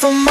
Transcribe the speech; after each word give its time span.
For 0.00 0.10
my 0.10 0.29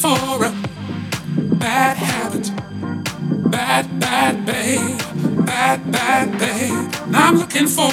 for 0.00 0.44
a 0.44 0.52
bad 1.56 1.96
habit. 1.96 2.52
Bad, 3.50 3.98
bad 3.98 4.46
babe. 4.46 4.98
Bad, 5.44 5.90
bad 5.90 6.38
babe. 6.38 6.94
I'm 7.12 7.38
looking 7.38 7.66
for 7.66 7.90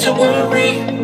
to 0.00 0.12
worry. 0.14 0.99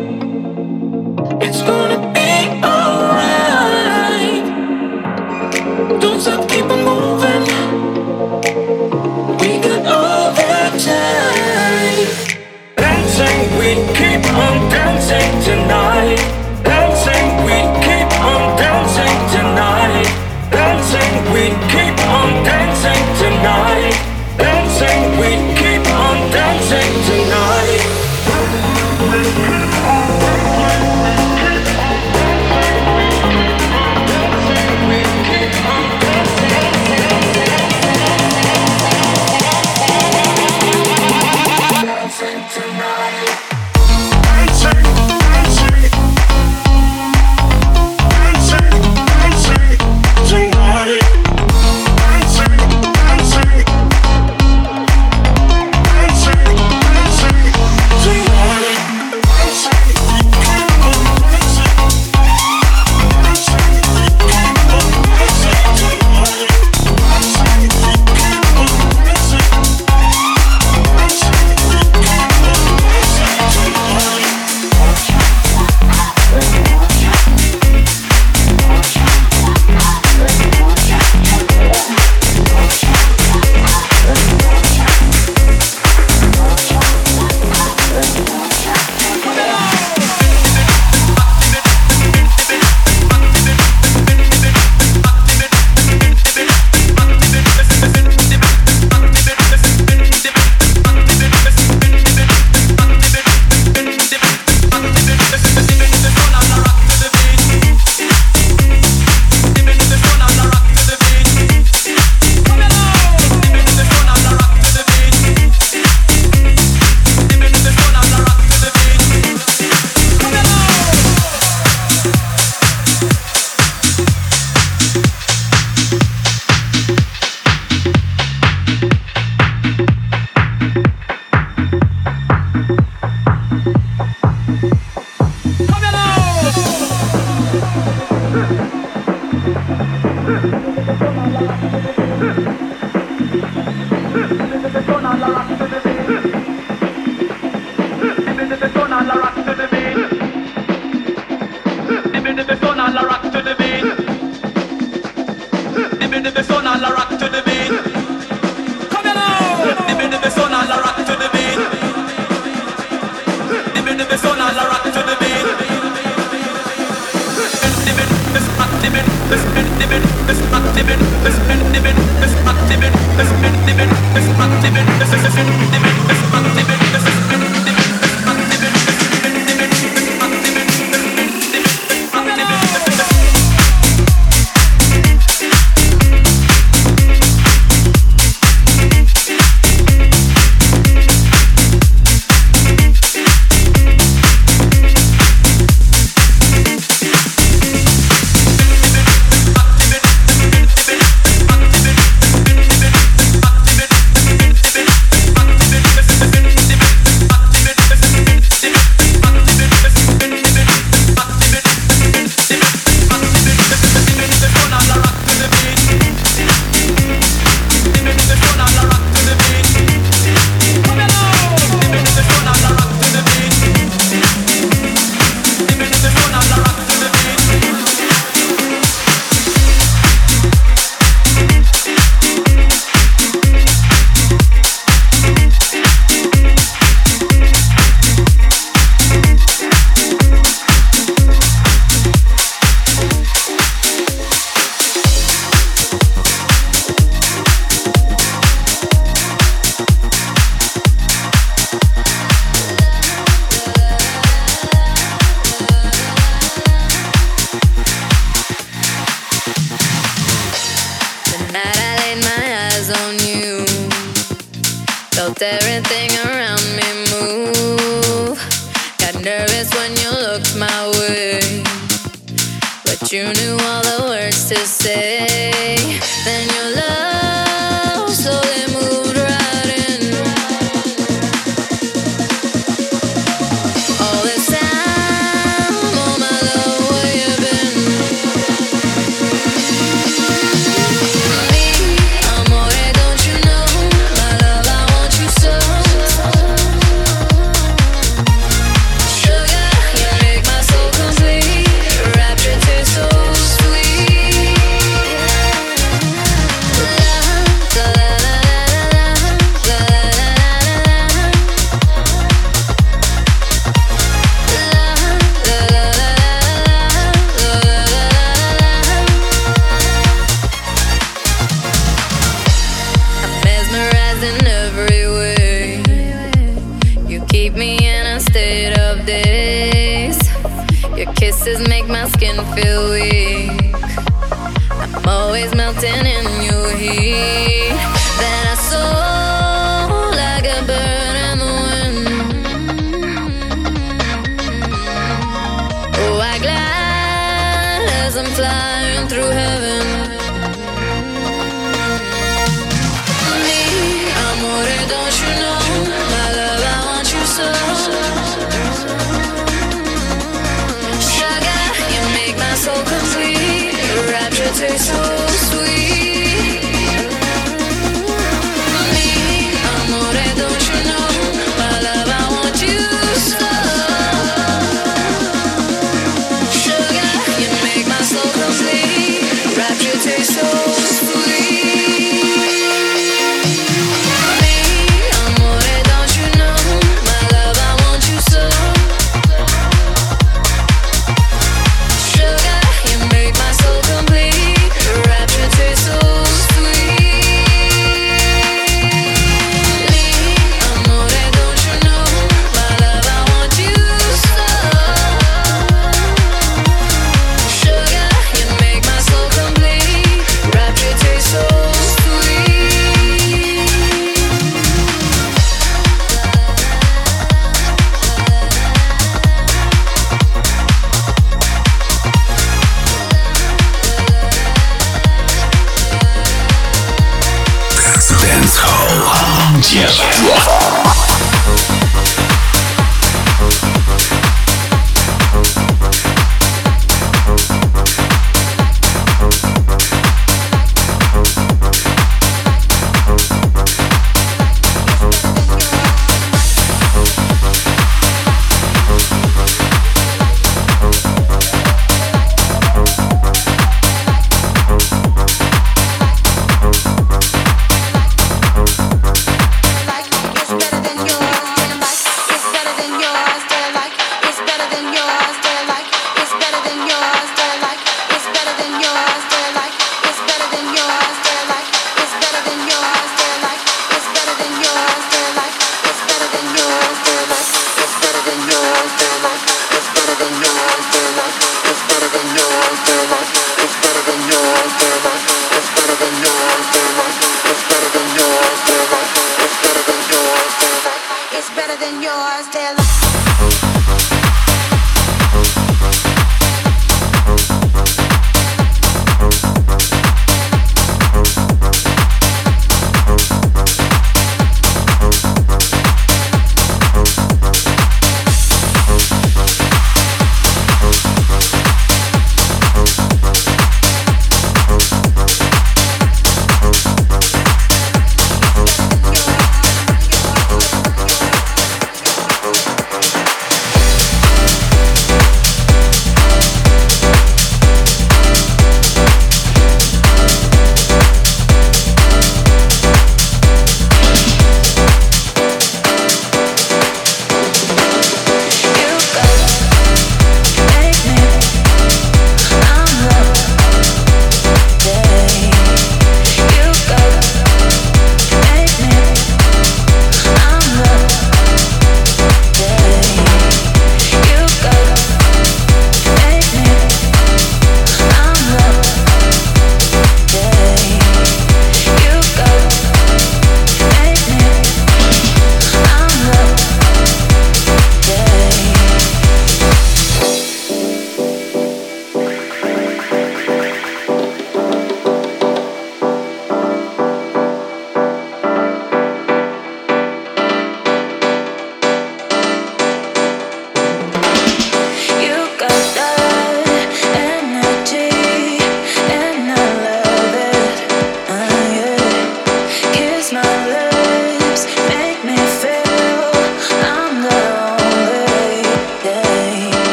me. 337.11 337.46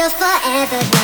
You're 0.00 0.08
forever. 0.08 0.99